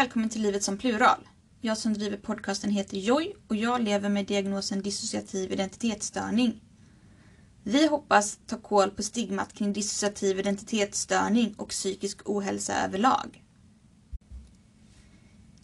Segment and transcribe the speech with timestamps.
[0.00, 1.28] välkommen till Livet som plural.
[1.60, 6.60] Jag som driver podcasten heter Joy och jag lever med diagnosen dissociativ identitetsstörning.
[7.62, 13.44] Vi hoppas ta koll på stigmat kring dissociativ identitetsstörning och psykisk ohälsa överlag.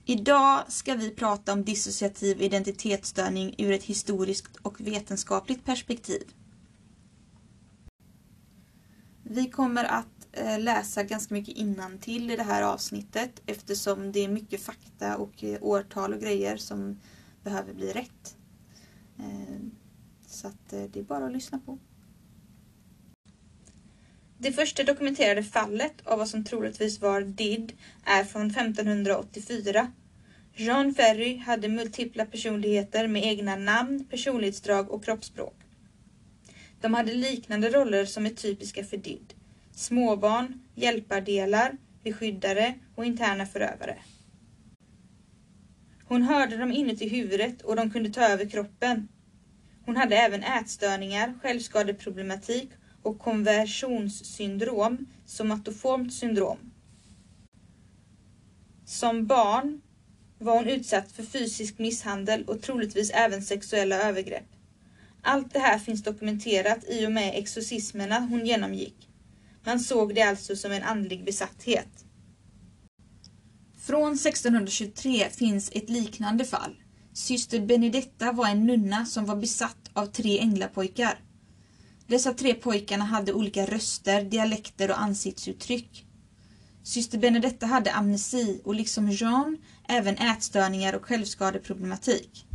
[0.04, 6.22] Idag ska vi prata om dissociativ identitetsstörning ur ett historiskt och vetenskapligt perspektiv.
[9.28, 14.28] Vi kommer att eh, läsa ganska mycket innantill i det här avsnittet eftersom det är
[14.28, 17.00] mycket fakta och eh, årtal och grejer som
[17.42, 18.36] behöver bli rätt.
[19.18, 19.56] Eh,
[20.26, 21.78] så att det är bara att lyssna på.
[24.38, 27.72] Det första dokumenterade fallet av vad som troligtvis var DID
[28.04, 29.92] är från 1584.
[30.54, 35.65] Jean Ferry hade multipla personligheter med egna namn, personlighetsdrag och kroppsspråk.
[36.80, 39.34] De hade liknande roller som är typiska för DID.
[39.72, 43.98] Småbarn, hjälpardelar, beskyddare och interna förövare.
[46.04, 49.08] Hon hörde dem inuti huvudet och de kunde ta över kroppen.
[49.86, 52.70] Hon hade även ätstörningar, självskadeproblematik
[53.02, 56.58] och konversionssyndrom, somatoformt syndrom.
[58.84, 59.80] Som barn
[60.38, 64.55] var hon utsatt för fysisk misshandel och troligtvis även sexuella övergrepp.
[65.28, 69.08] Allt det här finns dokumenterat i och med exorcismerna hon genomgick.
[69.64, 72.04] Man såg det alltså som en andlig besatthet.
[73.78, 76.74] Från 1623 finns ett liknande fall.
[77.12, 81.18] Syster Benedetta var en nunna som var besatt av tre änglapojkar.
[82.06, 86.06] Dessa tre pojkarna hade olika röster, dialekter och ansiktsuttryck.
[86.82, 92.46] Syster Benedetta hade amnesi och liksom Jean även ätstörningar och självskadeproblematik.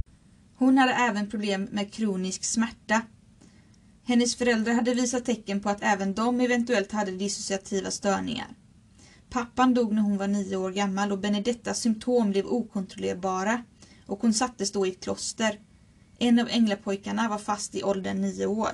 [0.61, 3.01] Hon hade även problem med kronisk smärta.
[4.03, 8.47] Hennes föräldrar hade visat tecken på att även de eventuellt hade dissociativa störningar.
[9.29, 13.63] Pappan dog när hon var nio år gammal och Benedettas symptom blev okontrollerbara
[14.05, 15.59] och hon sattes då i ett kloster.
[16.19, 18.71] En av änglapojkarna var fast i åldern nio år.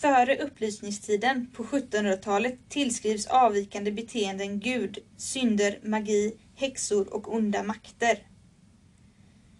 [0.00, 8.18] Före upplysningstiden på 1700-talet tillskrivs avvikande beteenden Gud, synder, magi, häxor och onda makter.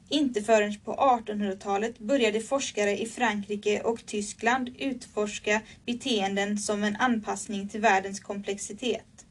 [0.08, 7.68] Inte förrän på 1800-talet började forskare i Frankrike och Tyskland utforska beteenden som en anpassning
[7.68, 9.26] till världens komplexitet.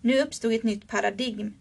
[0.00, 1.54] Nu uppstod ett nytt paradigm.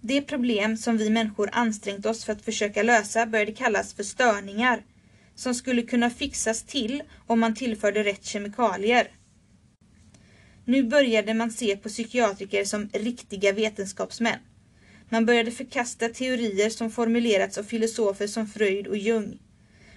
[0.00, 4.84] Det problem som vi människor ansträngt oss för att försöka lösa började kallas för störningar
[5.34, 9.10] som skulle kunna fixas till om man tillförde rätt kemikalier.
[10.64, 14.38] Nu började man se på psykiatriker som riktiga vetenskapsmän.
[15.12, 19.38] Man började förkasta teorier som formulerats av filosofer som Freud och Jung.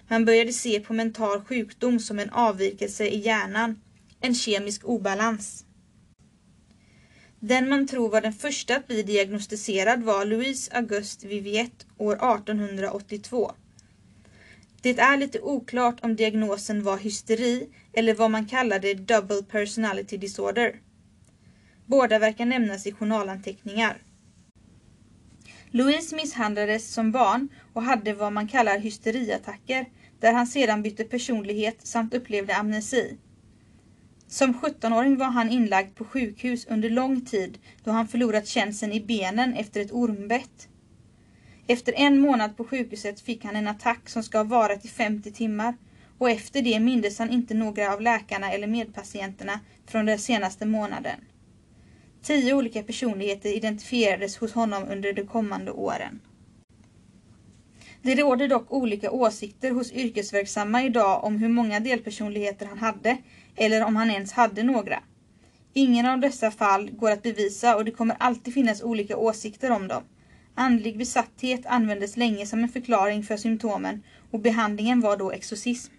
[0.07, 3.81] Man började se på mental sjukdom som en avvikelse i hjärnan,
[4.22, 5.66] en kemisk obalans.
[7.40, 13.52] Den man tror var den första att bli diagnostiserad var Louise Auguste Viviette år 1882.
[14.81, 20.75] Det är lite oklart om diagnosen var hysteri eller vad man kallade double personality disorder.
[21.85, 24.02] Båda verkar nämnas i journalanteckningar.
[25.75, 29.85] Louise misshandlades som barn och hade vad man kallar hysteriattacker
[30.19, 33.17] där han sedan bytte personlighet samt upplevde amnesi.
[34.28, 39.01] Som 17-åring var han inlagd på sjukhus under lång tid då han förlorat känseln i
[39.01, 40.67] benen efter ett ormbett.
[41.67, 45.31] Efter en månad på sjukhuset fick han en attack som ska ha varat i 50
[45.31, 45.75] timmar
[46.17, 51.19] och efter det mindes han inte några av läkarna eller medpatienterna från den senaste månaden.
[52.23, 56.19] Tio olika personligheter identifierades hos honom under de kommande åren.
[58.01, 63.17] Det råder dock olika åsikter hos yrkesverksamma idag om hur många delpersonligheter han hade
[63.56, 65.03] eller om han ens hade några.
[65.73, 69.87] Ingen av dessa fall går att bevisa och det kommer alltid finnas olika åsikter om
[69.87, 70.03] dem.
[70.55, 75.93] Andlig besatthet användes länge som en förklaring för symptomen och behandlingen var då exorcism.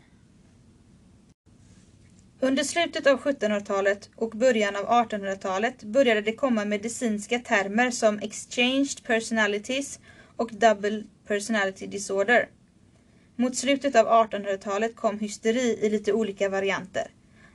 [2.41, 9.05] Under slutet av 1700-talet och början av 1800-talet började det komma medicinska termer som exchanged
[9.07, 10.01] personalities
[10.37, 12.49] och double personality disorder.
[13.37, 17.11] Mot slutet av 1800-talet kom hysteri i lite olika varianter.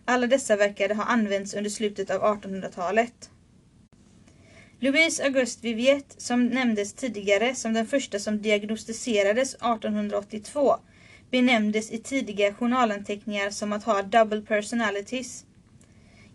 [0.06, 3.30] Alla dessa verkade ha använts under slutet av 1800-talet.
[4.80, 10.76] Louise Auguste Viviette, som nämndes tidigare som den första som diagnostiserades 1882,
[11.32, 15.46] benämndes i tidiga journalanteckningar som att ha double personalities.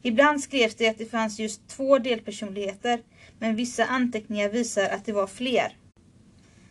[0.02, 3.00] Ibland skrevs det att det fanns just två delpersonligheter,
[3.38, 5.76] men vissa anteckningar visar att det var fler.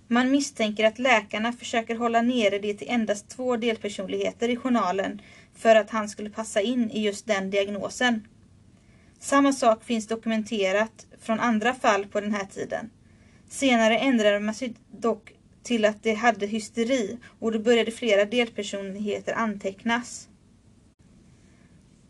[0.08, 5.22] Man misstänker att läkarna försöker hålla nere det till endast två delpersonligheter i journalen
[5.56, 8.28] för att han skulle passa in i just den diagnosen.
[9.20, 12.90] Samma sak finns dokumenterat från andra fall på den här tiden.
[13.50, 19.34] Senare ändrade man sig dock till att de hade hysteri och då började flera delpersonligheter
[19.34, 20.28] antecknas.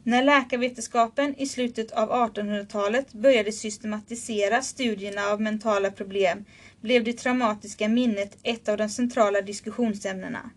[0.03, 6.45] När läkarvetenskapen i slutet av 1800-talet började systematisera studierna av mentala problem
[6.81, 10.50] blev det traumatiska minnet ett av de centrala diskussionsämnena.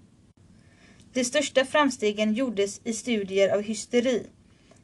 [1.13, 4.27] De största framstegen gjordes i studier av hysteri,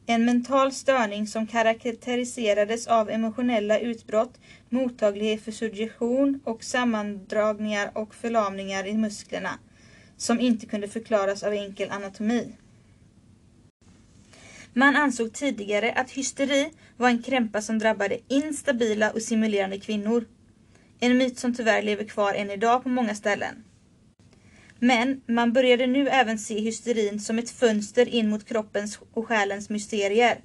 [0.05, 4.39] en mental störning som karaktäriserades av emotionella utbrott,
[4.69, 9.59] mottaglighet för suggestion och sammandragningar och förlamningar i musklerna,
[10.17, 12.55] som inte kunde förklaras av enkel anatomi.
[14.73, 20.25] Man ansåg tidigare att hysteri var en krämpa som drabbade instabila och simulerande kvinnor.
[20.99, 23.63] En myt som tyvärr lever kvar än idag på många ställen.
[24.83, 29.69] Men man började nu även se hysterin som ett fönster in mot kroppens och själens
[29.69, 30.37] mysterier.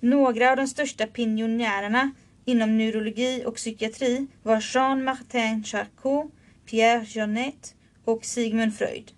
[0.00, 2.10] Några av de största pionjärerna
[2.44, 6.32] inom neurologi och psykiatri var Jean-Martin Charcot,
[6.66, 7.74] Pierre Janet
[8.04, 9.12] och Sigmund Freud.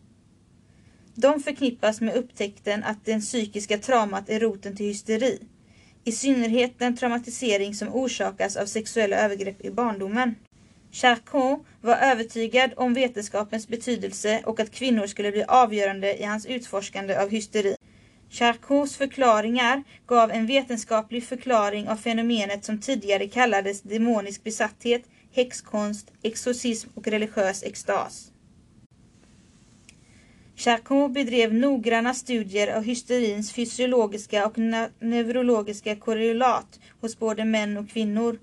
[1.15, 5.39] De förknippas med upptäckten att det psykiska traumat är roten till hysteri.
[6.05, 10.35] I synnerhet den traumatisering som orsakas av sexuella övergrepp i barndomen.
[10.95, 17.17] Charcot var övertygad om vetenskapens betydelse och att kvinnor skulle bli avgörande i hans utforskande
[17.19, 17.77] av hysteri.
[18.31, 25.03] Charcots förklaringar gav en vetenskaplig förklaring av fenomenet som tidigare kallades demonisk besatthet,
[25.33, 28.31] häxkonst, exorcism och religiös extas.
[30.57, 34.59] Charcot bedrev noggranna studier av hysterins fysiologiska och
[34.99, 38.39] neurologiska korrelat hos både män och kvinnor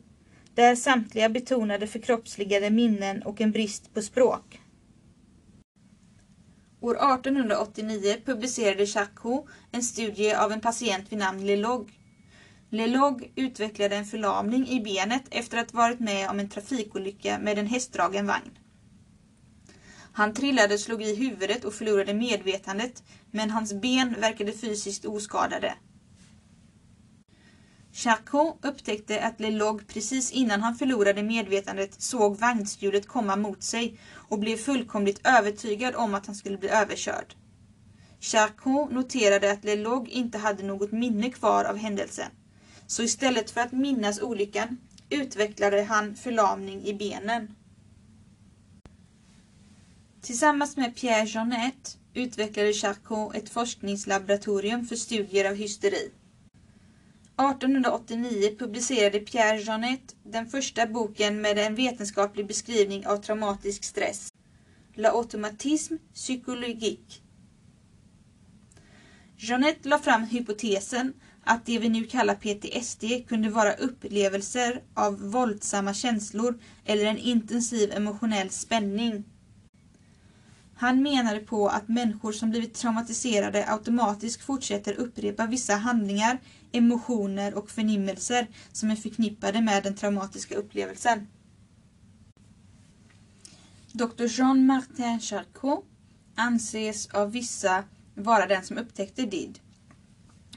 [0.56, 4.62] där samtliga betonade förkroppsligade minnen och en brist på språk.
[6.80, 11.92] År 1889 publicerade Chaco en studie av en patient vid namn Lelog.
[12.70, 17.68] Lelog utvecklade en förlamning i benet efter att varit med om en trafikolycka med en
[17.68, 18.58] hästdragen vagn.
[20.14, 25.74] Han trillade, slog i huvudet och förlorade medvetandet, men hans ben verkade fysiskt oskadade.
[27.94, 34.40] Charcot upptäckte att Lelog precis innan han förlorade medvetandet såg vagnshjulet komma mot sig och
[34.40, 37.36] blev fullkomligt övertygad om att han skulle bli överkörd.
[38.20, 42.32] Charcot noterade att Lelog inte hade något minne kvar av händelsen.
[42.88, 44.78] Så istället för att minnas olyckan
[45.10, 47.56] utvecklade han förlamning i benen.
[50.22, 56.12] Tillsammans med Pierre Jeanette utvecklade Charcot ett forskningslaboratorium för studier av hysteri.
[57.38, 64.34] 1889 publicerade Pierre Janet den första boken med en vetenskaplig beskrivning av traumatisk stress,
[64.96, 67.22] La automatisme psychologique.
[69.38, 71.14] Janet la fram hypotesen
[71.44, 77.92] att det vi nu kallar PTSD kunde vara upplevelser av våldsamma känslor eller en intensiv
[77.92, 79.24] emotionell spänning.
[80.82, 86.40] Han menade på att människor som blivit traumatiserade automatiskt fortsätter upprepa vissa handlingar
[86.72, 91.28] emotioner och förnimmelser som är förknippade med den traumatiska upplevelsen.
[93.92, 94.26] Dr.
[94.28, 95.86] Jean-Martin Charcot
[96.36, 97.84] anses av vissa
[98.16, 99.60] vara den som upptäckte DID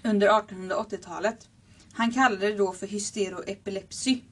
[0.04, 1.48] under 1880-talet.
[1.92, 4.22] Han kallade det då för hysteroepilepsi.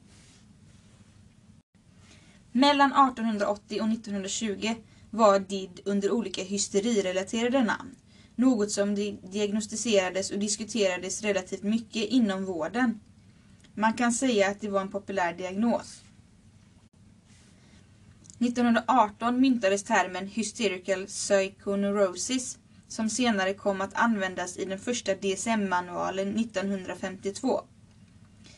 [2.51, 4.75] Mellan 1880 och 1920
[5.13, 7.95] var DID under olika hysterirelaterade namn
[8.35, 8.95] något som
[9.31, 12.99] diagnostiserades och diskuterades relativt mycket inom vården.
[13.75, 16.03] Man kan säga att det var en populär diagnos.
[18.39, 27.61] 1918 myntades termen hysterical psychoneurosis som senare kom att användas i den första DSM-manualen 1952.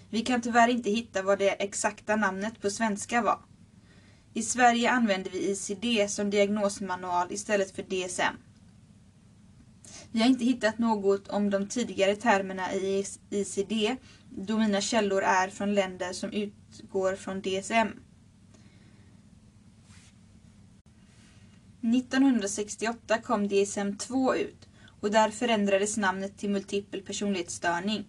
[0.10, 3.40] Vi kan tyvärr inte hitta vad det exakta namnet på svenska var.
[4.38, 8.36] I Sverige använder vi ICD som diagnosmanual istället för DSM.
[10.12, 13.98] Vi har inte hittat något om de tidigare termerna i ICD
[14.30, 17.88] då mina källor är från länder som utgår från DSM.
[21.82, 24.68] 1968 kom DSM-2 ut
[25.00, 28.06] och där förändrades namnet till multipel personlighetsstörning.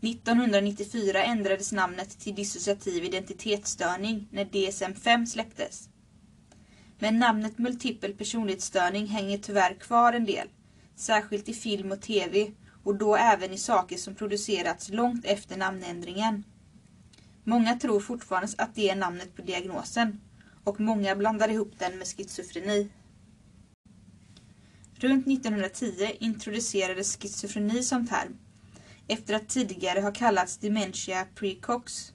[0.00, 5.88] 1994 ändrades namnet till dissociativ identitetsstörning när DSM-5 släpptes.
[6.98, 10.48] Men namnet multipel personlighetsstörning hänger tyvärr kvar en del
[10.96, 12.52] särskilt i film och tv
[12.84, 16.44] och då även i saker som producerats långt efter namnändringen.
[17.44, 20.20] Många tror fortfarande att det är namnet på diagnosen
[20.64, 22.88] och många blandar ihop den med schizofreni.
[24.94, 28.38] Runt 1910 introducerades schizofreni som term
[29.10, 32.12] efter att tidigare ha kallats dementia precox.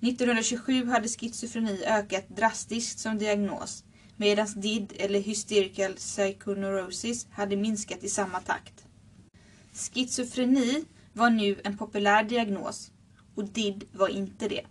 [0.00, 3.84] 1927 hade schizofreni ökat drastiskt som diagnos
[4.16, 8.86] medan DID eller hysterical psychoneurosis hade minskat i samma takt.
[9.72, 12.90] Schizofreni var nu en populär diagnos
[13.34, 14.66] och DID var inte det.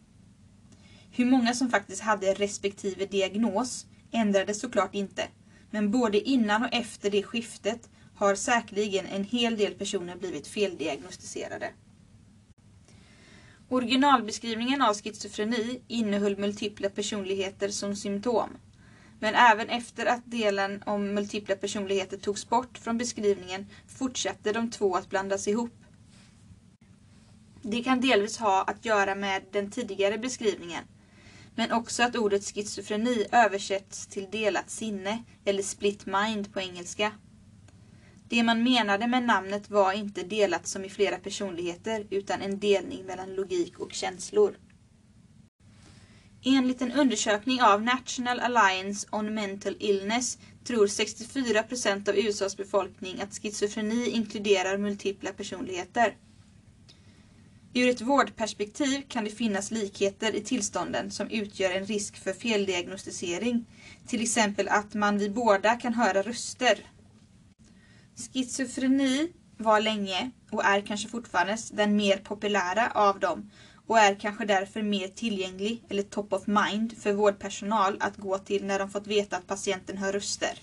[1.11, 5.27] Hur många som faktiskt hade respektive diagnos ändrades såklart inte,
[5.71, 11.69] men både innan och efter det skiftet har säkerligen en hel del personer blivit feldiagnostiserade.
[13.69, 18.49] Originalbeskrivningen av schizofreni innehöll multipla personligheter som symptom.
[19.19, 24.95] Men även efter att delen om multipla personligheter togs bort från beskrivningen fortsatte de två
[24.95, 25.73] att blandas ihop.
[27.61, 30.83] Det kan delvis ha att göra med den tidigare beskrivningen,
[31.55, 37.11] men också att ordet schizofreni översätts till delat sinne eller split mind på engelska.
[38.33, 43.05] Det man menade med namnet var inte delat som i flera personligheter utan en delning
[43.05, 44.57] mellan logik och känslor.
[46.43, 53.21] Enligt en undersökning av National Alliance on Mental Illness tror 64 procent av USAs befolkning
[53.21, 56.17] att schizofreni inkluderar multipla personligheter.
[57.73, 63.65] Ur ett vårdperspektiv kan det finnas likheter i tillstånden som utgör en risk för feldiagnostisering.
[64.07, 66.92] Till exempel att man vid båda kan höra röster.
[68.15, 73.49] Schizofreni var länge, och är kanske fortfarande, den mer populära av dem
[73.87, 78.65] och är kanske därför mer tillgänglig eller top of mind för vårdpersonal att gå till
[78.65, 80.59] när de fått veta att patienten hör röster.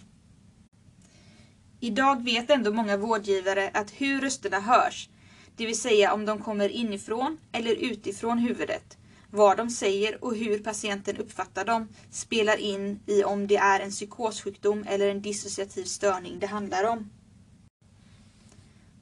[1.80, 5.08] Idag vet ändå många vårdgivare att hur rösterna hörs,
[5.56, 8.98] det vill säga om de kommer inifrån eller utifrån huvudet,
[9.30, 13.90] vad de säger och hur patienten uppfattar dem spelar in i om det är en
[13.90, 17.10] psykossjukdom eller en dissociativ störning det handlar om.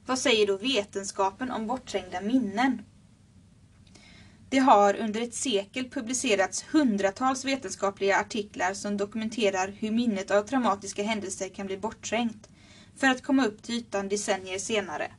[0.09, 2.81] Vad säger då vetenskapen om bortträngda minnen?
[4.49, 11.03] Det har under ett sekel publicerats hundratals vetenskapliga artiklar som dokumenterar hur minnet av traumatiska
[11.03, 12.49] händelser kan bli bortträngt
[12.95, 15.11] för att komma upp till ytan decennier senare.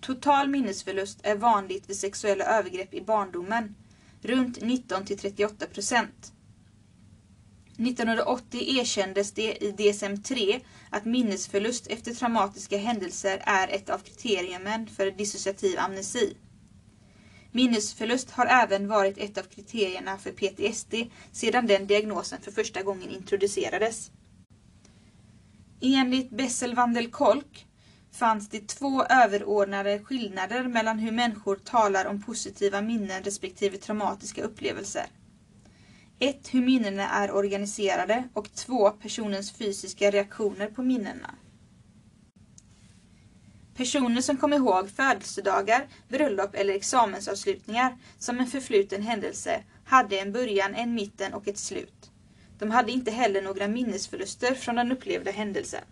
[0.00, 3.74] Total minnesförlust är vanligt vid sexuella övergrepp i barndomen,
[4.22, 6.32] runt 19 38 procent.
[7.78, 15.10] 1980 erkändes det i DSM-3 att minnesförlust efter traumatiska händelser är ett av kriterierna för
[15.10, 16.36] dissociativ amnesi.
[17.52, 20.94] Minnesförlust har även varit ett av kriterierna för PTSD
[21.32, 24.10] sedan den diagnosen för första gången introducerades.
[25.80, 27.66] Enligt Bessel-van-der-Kolk
[28.12, 35.06] fanns det två överordnade skillnader mellan hur människor talar om positiva minnen respektive traumatiska upplevelser.
[36.18, 36.54] 1.
[36.54, 38.90] Hur minnena är organiserade och 2.
[38.90, 41.34] Personens fysiska reaktioner på minnena.
[43.76, 50.74] Personer som kom ihåg födelsedagar, bröllop eller examensavslutningar som en förfluten händelse hade en början,
[50.74, 52.10] en mitten och ett slut.
[52.58, 55.84] De hade inte heller några minnesförluster från den upplevda händelsen.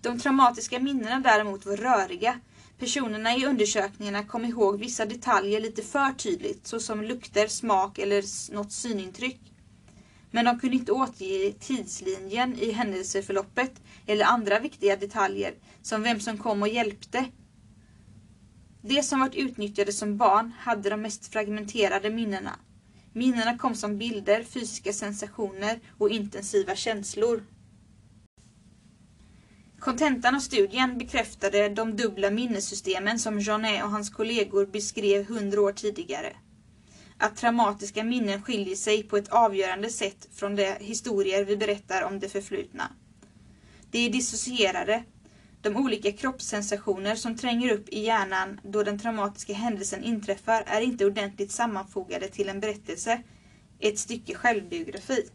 [0.00, 2.40] De traumatiska minnena däremot var röriga.
[2.82, 8.72] Personerna i undersökningarna kom ihåg vissa detaljer lite för tydligt, såsom lukter, smak eller något
[8.72, 9.40] synintryck.
[10.30, 13.72] Men de kunde inte återge tidslinjen i händelseförloppet
[14.06, 17.24] eller andra viktiga detaljer, som vem som kom och hjälpte.
[18.80, 22.58] De som varit utnyttjade som barn hade de mest fragmenterade minnena.
[23.12, 27.42] Minnena kom som bilder, fysiska sensationer och intensiva känslor.
[29.84, 35.72] Kontentan av studien bekräftade de dubbla minnessystemen som Janet och hans kollegor beskrev hundra år
[35.72, 36.36] tidigare.
[37.18, 42.20] Att traumatiska minnen skiljer sig på ett avgörande sätt från de historier vi berättar om
[42.20, 42.92] det förflutna.
[43.90, 45.04] De är dissocierade.
[45.62, 51.06] De olika kroppssensationer som tränger upp i hjärnan då den traumatiska händelsen inträffar är inte
[51.06, 53.22] ordentligt sammanfogade till en berättelse,
[53.78, 55.28] ett stycke självbiografi.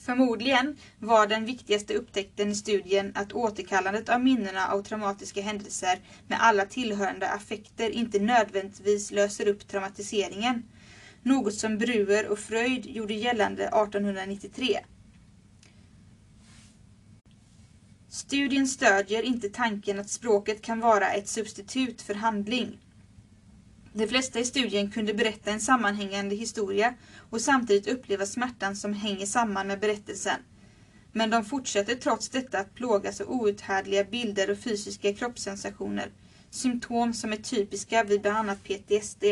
[0.00, 6.42] Förmodligen var den viktigaste upptäckten i studien att återkallandet av minnena av traumatiska händelser med
[6.42, 10.62] alla tillhörande affekter inte nödvändigtvis löser upp traumatiseringen.
[11.22, 14.78] Något som Bruer och Freud gjorde gällande 1893.
[18.08, 22.78] Studien stödjer inte tanken att språket kan vara ett substitut för handling.
[23.92, 26.94] De flesta i studien kunde berätta en sammanhängande historia
[27.30, 30.40] och samtidigt uppleva smärtan som hänger samman med berättelsen.
[31.12, 36.12] Men de fortsätter trots detta att plågas av outhärdliga bilder och fysiska kroppssensationer,
[36.50, 39.24] symptom som är typiska vid bland annat PTSD.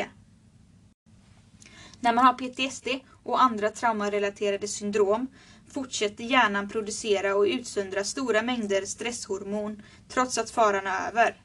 [2.00, 2.88] När man har PTSD
[3.22, 5.26] och andra traumarelaterade syndrom
[5.68, 11.36] fortsätter hjärnan producera och utsöndra stora mängder stresshormon trots att faran är över.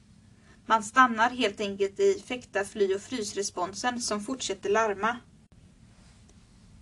[0.65, 5.17] Man stannar helt enkelt i fäkta, fly och frysresponsen som fortsätter larma.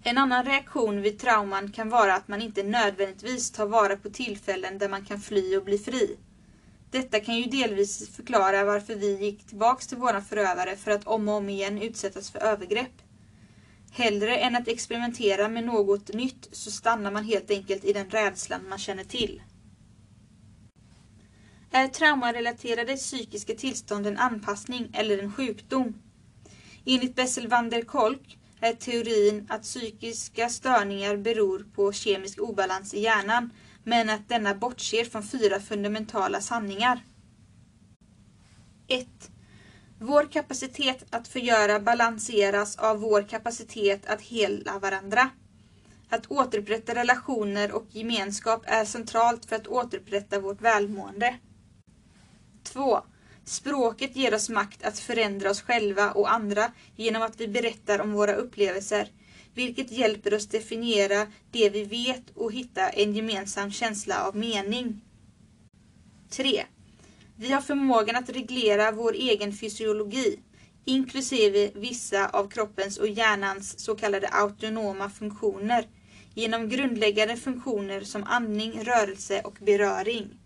[0.03, 4.77] En annan reaktion vid trauman kan vara att man inte nödvändigtvis tar vara på tillfällen
[4.77, 6.17] där man kan fly och bli fri.
[6.91, 11.29] Detta kan ju delvis förklara varför vi gick tillbaks till våra förövare för att om
[11.29, 13.01] och om igen utsättas för övergrepp.
[13.91, 18.69] Hellre än att experimentera med något nytt så stannar man helt enkelt i den rädslan
[18.69, 19.41] man känner till.
[21.73, 26.01] Är traumarelaterade psykiska tillstånd en anpassning eller en sjukdom?
[26.85, 32.99] Enligt Bessel van der Kolk är teorin att psykiska störningar beror på kemisk obalans i
[32.99, 33.49] hjärnan
[33.83, 37.05] men att denna bortser från fyra fundamentala sanningar.
[38.87, 39.07] 1.
[39.99, 45.29] Vår kapacitet att förgöra balanseras av vår kapacitet att hela varandra.
[46.09, 51.39] Att återupprätta relationer och gemenskap är centralt för att återupprätta vårt välmående.
[52.63, 53.01] 2.
[53.45, 58.11] Språket ger oss makt att förändra oss själva och andra genom att vi berättar om
[58.11, 59.07] våra upplevelser,
[59.53, 65.01] vilket hjälper oss definiera det vi vet och hitta en gemensam känsla av mening.
[66.29, 66.65] 3.
[67.35, 70.39] Vi har förmågan att reglera vår egen fysiologi,
[70.85, 75.87] inklusive vissa av kroppens och hjärnans så kallade autonoma funktioner,
[76.33, 80.40] genom grundläggande funktioner som andning, rörelse och beröring.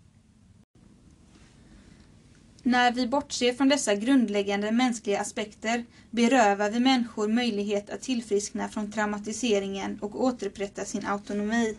[2.66, 8.92] När vi bortser från dessa grundläggande mänskliga aspekter berövar vi människor möjlighet att tillfriskna från
[8.92, 11.76] traumatiseringen och återupprätta sin autonomi.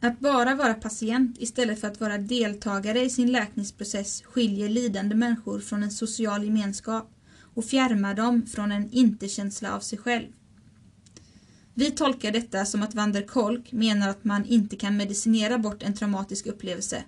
[0.00, 5.60] Att bara vara patient istället för att vara deltagare i sin läkningsprocess skiljer lidande människor
[5.60, 7.10] från en social gemenskap
[7.54, 10.28] och fjärmar dem från en inte-känsla av sig själv.
[11.74, 15.82] Vi tolkar detta som att van der Kolk menar att man inte kan medicinera bort
[15.82, 17.04] en traumatisk upplevelse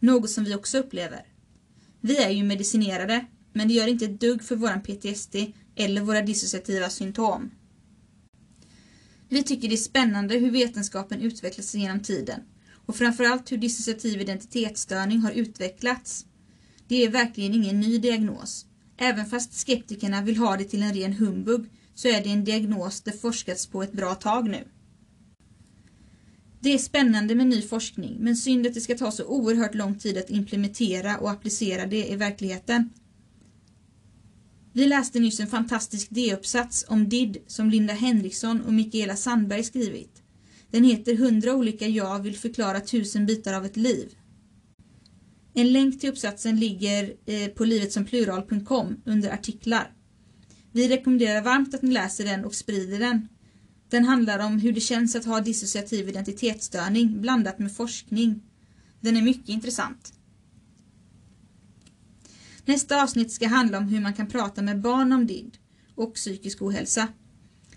[0.00, 1.26] något som vi också upplever.
[2.00, 5.36] Vi är ju medicinerade, men det gör inte ett dugg för våran PTSD
[5.76, 7.50] eller våra dissociativa symptom.
[9.28, 12.40] Vi tycker det är spännande hur vetenskapen utvecklas genom tiden
[12.86, 16.26] och framförallt hur dissociativ identitetsstörning har utvecklats.
[16.88, 18.66] Det är verkligen ingen ny diagnos.
[18.96, 23.00] Även fast skeptikerna vill ha det till en ren humbug så är det en diagnos
[23.00, 24.64] det forskats på ett bra tag nu.
[26.62, 29.98] Det är spännande med ny forskning, men synd att det ska ta så oerhört lång
[29.98, 32.90] tid att implementera och applicera det i verkligheten.
[34.72, 40.22] Vi läste nyss en fantastisk D-uppsats om DID som Linda Henriksson och Mikaela Sandberg skrivit.
[40.70, 44.14] Den heter 100 olika jag vill förklara tusen bitar av ett liv.
[45.54, 49.92] En länk till uppsatsen ligger eh, på livetssomplural.com under artiklar.
[50.72, 53.28] Vi rekommenderar varmt att ni läser den och sprider den.
[53.90, 58.42] Den handlar om hur det känns att ha dissociativ identitetsstörning blandat med forskning.
[59.00, 60.12] Den är mycket intressant.
[62.64, 65.58] Nästa avsnitt ska handla om hur man kan prata med barn om DID
[65.94, 67.08] och psykisk ohälsa.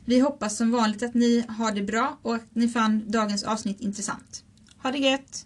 [0.06, 3.82] Vi hoppas som vanligt att ni har det bra och att ni fann dagens avsnitt
[3.82, 4.44] intressant.
[4.78, 5.46] Ha det gött!